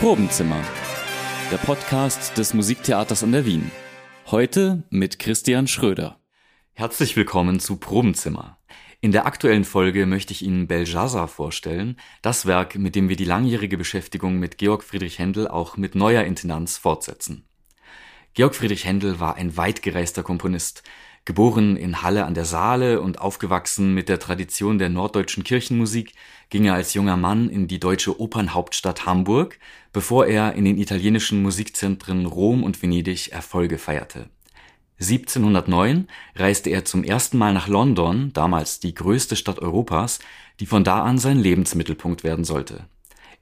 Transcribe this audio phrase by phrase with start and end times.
[0.00, 0.64] Probenzimmer,
[1.52, 3.70] der Podcast des Musiktheaters an der Wien.
[4.30, 6.18] Heute mit Christian Schröder.
[6.72, 8.56] Herzlich willkommen zu Probenzimmer.
[9.02, 13.26] In der aktuellen Folge möchte ich Ihnen Belshazzar vorstellen, das Werk, mit dem wir die
[13.26, 17.46] langjährige Beschäftigung mit Georg Friedrich Händel auch mit neuer Intendanz fortsetzen.
[18.32, 20.82] Georg Friedrich Händel war ein weitgereister Komponist,
[21.24, 26.14] Geboren in Halle an der Saale und aufgewachsen mit der Tradition der norddeutschen Kirchenmusik,
[26.48, 29.58] ging er als junger Mann in die deutsche Opernhauptstadt Hamburg,
[29.92, 34.30] bevor er in den italienischen Musikzentren Rom und Venedig Erfolge feierte.
[35.00, 40.18] 1709 reiste er zum ersten Mal nach London, damals die größte Stadt Europas,
[40.58, 42.86] die von da an sein Lebensmittelpunkt werden sollte.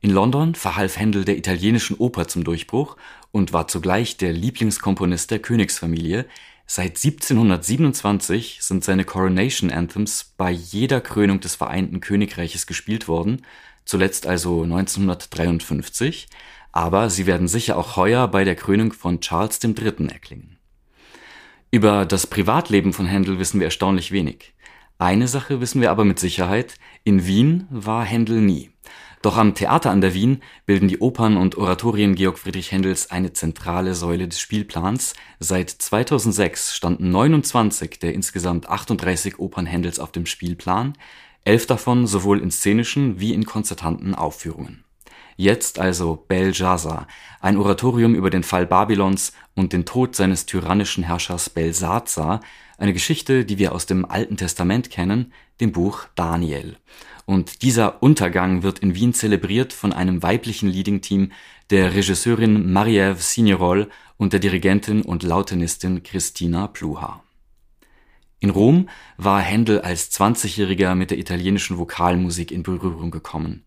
[0.01, 2.97] In London verhalf Händel der italienischen Oper zum Durchbruch
[3.33, 6.27] und war zugleich der Lieblingskomponist der Königsfamilie,
[6.71, 13.41] Seit 1727 sind seine Coronation Anthems bei jeder Krönung des Vereinten Königreiches gespielt worden,
[13.87, 16.29] zuletzt also 1953,
[16.71, 20.09] aber sie werden sicher auch heuer bei der Krönung von Charles III.
[20.11, 20.59] erklingen.
[21.71, 24.53] Über das Privatleben von Händel wissen wir erstaunlich wenig.
[25.01, 28.73] Eine Sache wissen wir aber mit Sicherheit, in Wien war Händel nie.
[29.23, 33.33] Doch am Theater an der Wien bilden die Opern und Oratorien Georg Friedrich Händels eine
[33.33, 35.15] zentrale Säule des Spielplans.
[35.39, 40.95] Seit 2006 standen 29 der insgesamt 38 Opern Händels auf dem Spielplan,
[41.45, 44.83] elf davon sowohl in szenischen wie in konzertanten Aufführungen.
[45.37, 47.07] Jetzt also Belshazzar,
[47.41, 52.41] ein Oratorium über den Fall Babylons und den Tod seines tyrannischen Herrschers Belsazar,
[52.79, 56.77] eine Geschichte, die wir aus dem Alten Testament kennen, dem Buch Daniel.
[57.27, 61.33] Und dieser Untergang wird in Wien zelebriert von einem weiblichen Leading-Team
[61.69, 67.23] der Regisseurin Marie-Ève Signerol und der Dirigentin und Lautenistin Christina Pluha.
[68.41, 73.65] In Rom war Händel als 20-Jähriger mit der italienischen Vokalmusik in Berührung gekommen.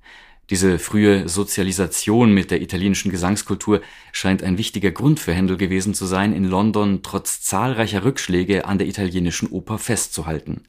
[0.50, 6.06] Diese frühe Sozialisation mit der italienischen Gesangskultur scheint ein wichtiger Grund für Händel gewesen zu
[6.06, 10.64] sein, in London trotz zahlreicher Rückschläge an der italienischen Oper festzuhalten.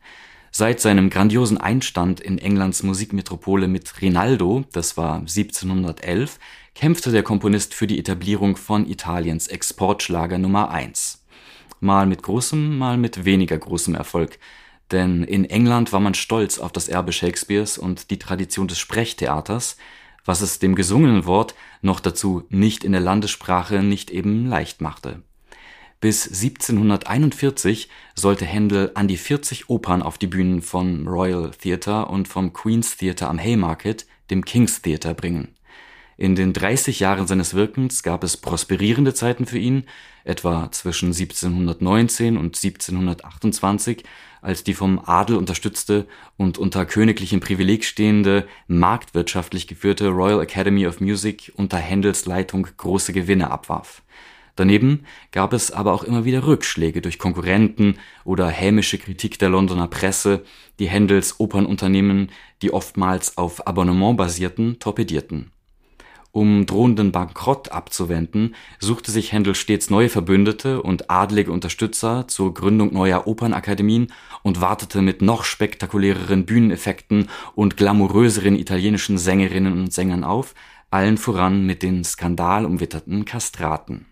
[0.54, 6.38] Seit seinem grandiosen Einstand in Englands Musikmetropole mit Rinaldo, das war 1711,
[6.74, 11.24] kämpfte der Komponist für die Etablierung von Italiens Exportschlager Nummer eins.
[11.80, 14.38] Mal mit großem, mal mit weniger großem Erfolg.
[14.92, 19.76] Denn in England war man stolz auf das Erbe Shakespeares und die Tradition des Sprechtheaters,
[20.24, 25.22] was es dem gesungenen Wort noch dazu nicht in der Landessprache nicht eben leicht machte.
[26.00, 32.28] Bis 1741 sollte Händel an die 40 Opern auf die Bühnen vom Royal Theatre und
[32.28, 35.54] vom Queen's Theatre am Haymarket, dem King's Theatre, bringen.
[36.16, 39.84] In den 30 Jahren seines Wirkens gab es prosperierende Zeiten für ihn,
[40.24, 44.04] etwa zwischen 1719 und 1728,
[44.40, 46.06] als die vom Adel unterstützte
[46.36, 53.12] und unter königlichem Privileg stehende, marktwirtschaftlich geführte Royal Academy of Music unter Händels Leitung große
[53.12, 54.02] Gewinne abwarf
[54.54, 59.88] Daneben gab es aber auch immer wieder Rückschläge durch Konkurrenten oder hämische Kritik der Londoner
[59.88, 60.44] Presse,
[60.78, 62.30] die Händels Opernunternehmen,
[62.60, 65.52] die oftmals auf Abonnement basierten, torpedierten.
[66.32, 72.92] Um drohenden Bankrott abzuwenden, suchte sich Händel stets neue Verbündete und adlige Unterstützer zur Gründung
[72.92, 74.10] neuer Opernakademien
[74.42, 80.54] und wartete mit noch spektakuläreren Bühneneffekten und glamouröseren italienischen Sängerinnen und Sängern auf,
[80.90, 84.06] allen voran mit den skandalumwitterten Kastraten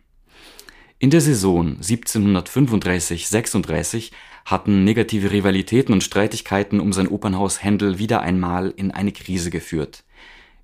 [1.03, 4.11] in der Saison 1735/36
[4.45, 10.05] hatten negative Rivalitäten und Streitigkeiten um sein Opernhaus Händel wieder einmal in eine Krise geführt.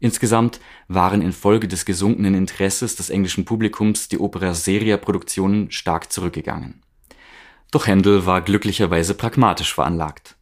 [0.00, 6.82] Insgesamt waren infolge des gesunkenen Interesses des englischen Publikums die Opera Seria-Produktionen stark zurückgegangen.
[7.70, 10.36] Doch Händel war glücklicherweise pragmatisch veranlagt.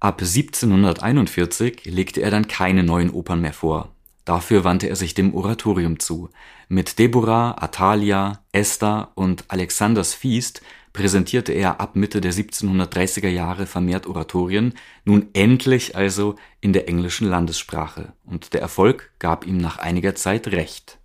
[0.00, 3.96] Ab 1741 legte er dann keine neuen Opern mehr vor
[4.26, 6.30] Dafür wandte er sich dem Oratorium zu.
[6.68, 10.62] Mit Deborah, Atalia, Esther und Alexanders Feast
[10.96, 14.74] präsentierte er ab Mitte der 1730er Jahre vermehrt Oratorien,
[15.04, 20.48] nun endlich also in der englischen Landessprache, und der Erfolg gab ihm nach einiger Zeit
[20.48, 20.98] recht.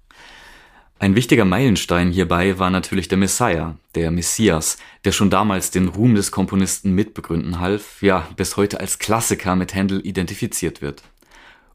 [0.98, 6.16] Ein wichtiger Meilenstein hierbei war natürlich der Messiah, der Messias, der schon damals den Ruhm
[6.16, 11.04] des Komponisten mitbegründen half, ja bis heute als Klassiker mit Händel identifiziert wird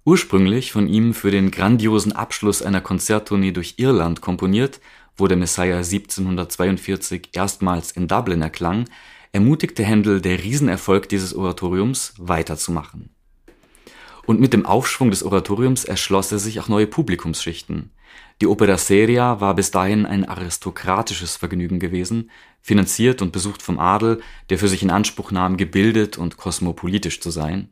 [0.06, 4.80] Ursprünglich von ihm für den grandiosen Abschluss einer Konzerttournee durch Irland komponiert,
[5.16, 8.88] wo der Messiah 1742 erstmals in Dublin erklang,
[9.32, 13.10] ermutigte Händel der Riesenerfolg dieses Oratoriums weiterzumachen.
[14.26, 17.90] Und mit dem Aufschwung des Oratoriums erschloss er sich auch neue Publikumsschichten.
[18.40, 22.30] Die Opera Seria war bis dahin ein aristokratisches Vergnügen gewesen,
[22.60, 24.20] finanziert und besucht vom Adel,
[24.50, 27.70] der für sich in Anspruch nahm, gebildet und kosmopolitisch zu sein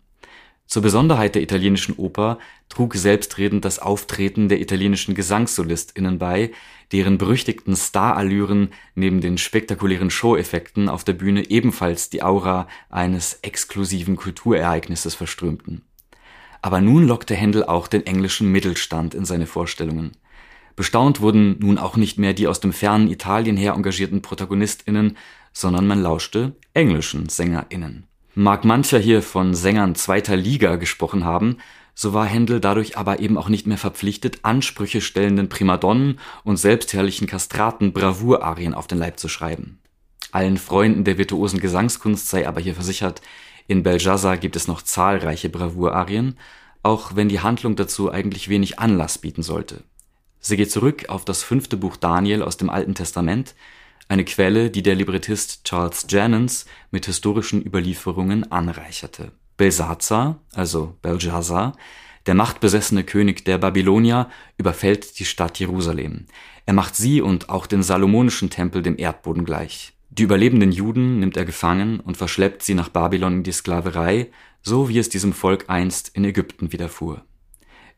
[0.66, 2.38] Zur Besonderheit der italienischen Oper
[2.69, 6.52] trug selbstredend das Auftreten der italienischen GesangssolistInnen bei,
[6.90, 14.16] deren berüchtigten Starallüren neben den spektakulären Showeffekten auf der Bühne ebenfalls die Aura eines exklusiven
[14.16, 15.82] Kulturereignisses verströmten.
[16.62, 20.12] Aber nun lockte Händel auch den englischen Mittelstand in seine Vorstellungen.
[20.76, 25.16] Bestaunt wurden nun auch nicht mehr die aus dem fernen Italien her engagierten ProtagonistInnen,
[25.52, 28.06] sondern man lauschte englischen SängerInnen.
[28.37, 31.59] Mag mancher hier von Sängern zweiter Liga gesprochen haben,
[31.95, 37.29] so war Händel dadurch aber eben auch nicht mehr verpflichtet, Ansprüche stellenden Primadonnen und selbstherrlichen
[37.29, 39.79] Kastraten Bravourarien auf den Leib zu schreiben.
[40.33, 43.23] Allen Freunden der virtuosen Gesangskunst sei aber hier versichert,
[43.69, 46.37] in Belshazzar gibt es noch zahlreiche Bravourarien,
[46.83, 49.85] auch wenn die Handlung dazu eigentlich wenig Anlass bieten sollte.
[50.41, 53.55] Sie geht zurück auf das fünfte Buch Daniel aus dem Alten Testament,
[54.08, 59.32] eine Quelle, die der Librettist Charles Jennens mit historischen Überlieferungen anreicherte.
[59.56, 61.76] Belsazar, also Belshazzar,
[62.26, 66.26] der machtbesessene König der Babylonier, überfällt die Stadt Jerusalem.
[66.67, 69.93] Er macht sie und auch den salomonischen Tempel dem Erdboden gleich.
[70.11, 74.31] Die überlebenden Juden nimmt er gefangen und verschleppt sie nach Babylon in die Sklaverei,
[74.62, 77.25] so wie es diesem Volk einst in Ägypten widerfuhr.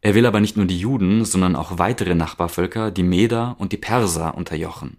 [0.00, 3.76] Er will aber nicht nur die Juden, sondern auch weitere Nachbarvölker, die Meder und die
[3.76, 4.98] Perser, unterjochen.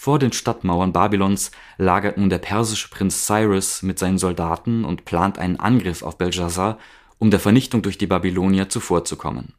[0.00, 5.40] Vor den Stadtmauern Babylons lagert nun der persische Prinz Cyrus mit seinen Soldaten und plant
[5.40, 6.78] einen Angriff auf Belshazzar,
[7.18, 9.54] um der Vernichtung durch die Babylonier zuvorzukommen.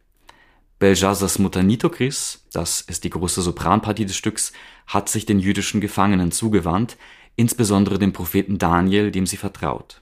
[0.80, 4.54] Belshazzars Mutter Nitokris, das ist die große Sopranpartie des Stücks,
[4.88, 6.96] hat sich den jüdischen Gefangenen zugewandt,
[7.36, 10.00] insbesondere dem Propheten Daniel, dem sie vertraut.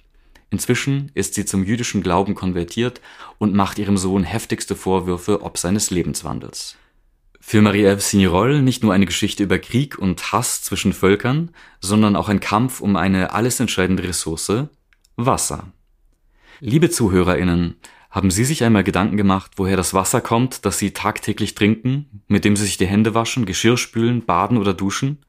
[0.52, 3.02] Inzwischen ist sie zum jüdischen Glauben konvertiert
[3.40, 6.78] und macht ihrem Sohn heftigste Vorwürfe ob seines Lebenswandels
[7.50, 12.28] für Marie-Ève Signerol nicht nur eine Geschichte über Krieg und Hass zwischen Völkern, sondern auch
[12.28, 14.66] ein Kampf um eine alles entscheidende Ressource,
[15.16, 15.72] Wasser.
[16.60, 17.78] Liebe ZuhörerInnen,
[18.12, 22.44] haben Sie sich einmal Gedanken gemacht, woher das Wasser kommt, das Sie tagtäglich trinken, mit
[22.44, 25.20] dem Sie sich die Hände waschen, Geschirr spülen, baden oder duschen?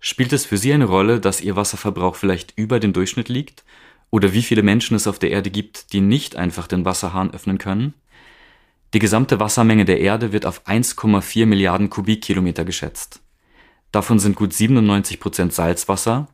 [0.00, 3.62] Spielt es für Sie eine Rolle, dass Ihr Wasserverbrauch vielleicht über dem Durchschnitt liegt?
[4.08, 7.58] Oder wie viele Menschen es auf der Erde gibt, die nicht einfach den Wasserhahn öffnen
[7.58, 7.92] können?
[8.94, 13.20] Die gesamte Wassermenge der Erde wird auf 1,4 Milliarden Kubikkilometer geschätzt.
[13.92, 16.28] Davon sind gut 97 Prozent Salzwasser,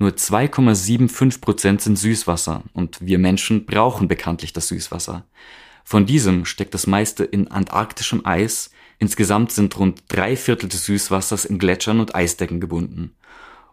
[0.00, 5.24] nur 2,75 Prozent sind Süßwasser und wir Menschen brauchen bekanntlich das Süßwasser.
[5.84, 11.44] Von diesem steckt das meiste in antarktischem Eis, insgesamt sind rund drei Viertel des Süßwassers
[11.44, 13.14] in Gletschern und Eisdecken gebunden.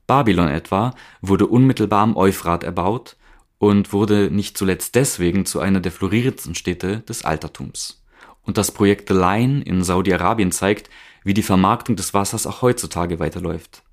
[0.08, 3.17] Babylon etwa wurde unmittelbar am Euphrat erbaut
[3.60, 8.04] und wurde nicht zuletzt deswegen zu einer der florierendsten Städte des Altertums.
[8.44, 10.90] Und das Projekt The Line in Saudi-Arabien zeigt,
[11.24, 13.84] wie die Vermarktung des Wassers auch heutzutage weiterläuft.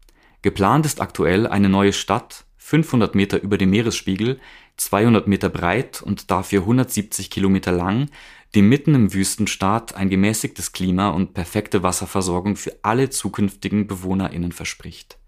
[0.43, 4.39] Geplant ist aktuell eine neue Stadt, 500 Meter über dem Meeresspiegel,
[4.77, 8.11] 200 Meter breit und dafür 170 Kilometer lang,
[8.55, 15.19] die mitten im Wüstenstaat ein gemäßigtes Klima und perfekte Wasserversorgung für alle zukünftigen BewohnerInnen verspricht.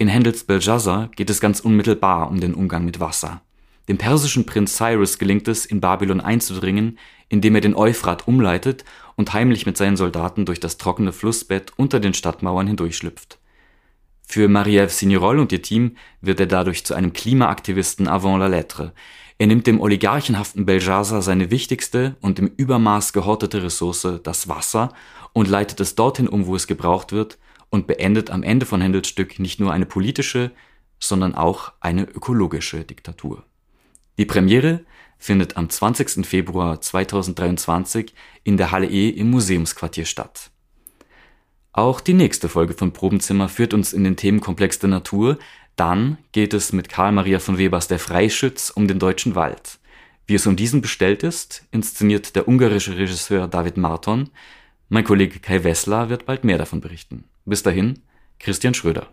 [0.00, 3.42] In Händels Belshazzar geht es ganz unmittelbar um den Umgang mit Wasser.
[3.88, 8.84] Dem persischen Prinz Cyrus gelingt es, in Babylon einzudringen, indem er den Euphrat umleitet
[9.16, 13.40] und heimlich mit seinen Soldaten durch das trockene Flussbett unter den Stadtmauern hindurchschlüpft.
[14.22, 18.92] Für Marie-Ève und ihr Team wird er dadurch zu einem Klimaaktivisten avant la lettre.
[19.38, 24.92] Er nimmt dem oligarchenhaften Belshazzar seine wichtigste und im Übermaß gehortete Ressource, das Wasser,
[25.32, 27.36] und leitet es dorthin um, wo es gebraucht wird,
[27.70, 30.50] und beendet am Ende von Händels Stück nicht nur eine politische,
[30.98, 33.44] sondern auch eine ökologische Diktatur.
[34.18, 34.84] Die Premiere
[35.18, 36.26] findet am 20.
[36.26, 40.50] Februar 2023 in der Halle E im Museumsquartier statt.
[41.72, 45.38] Auch die nächste Folge von Probenzimmer führt uns in den Themenkomplex der Natur.
[45.76, 49.78] Dann geht es mit Karl Maria von Webers Der Freischütz um den deutschen Wald.
[50.26, 54.30] Wie es um diesen bestellt ist, inszeniert der ungarische Regisseur David Marton.
[54.88, 57.24] Mein Kollege Kai Wessler wird bald mehr davon berichten.
[57.48, 58.02] Bis dahin,
[58.38, 59.08] Christian Schröder.